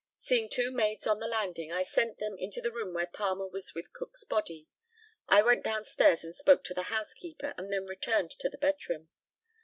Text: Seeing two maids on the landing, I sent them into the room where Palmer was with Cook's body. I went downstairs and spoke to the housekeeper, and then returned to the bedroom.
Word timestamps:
Seeing 0.17 0.49
two 0.49 0.71
maids 0.71 1.05
on 1.05 1.19
the 1.19 1.27
landing, 1.27 1.71
I 1.71 1.83
sent 1.83 2.17
them 2.17 2.35
into 2.35 2.59
the 2.59 2.71
room 2.71 2.91
where 2.95 3.05
Palmer 3.05 3.47
was 3.47 3.75
with 3.75 3.93
Cook's 3.93 4.23
body. 4.23 4.67
I 5.27 5.43
went 5.43 5.63
downstairs 5.63 6.23
and 6.23 6.33
spoke 6.33 6.63
to 6.63 6.73
the 6.73 6.81
housekeeper, 6.89 7.53
and 7.55 7.71
then 7.71 7.85
returned 7.85 8.31
to 8.31 8.49
the 8.49 8.57
bedroom. 8.57 9.09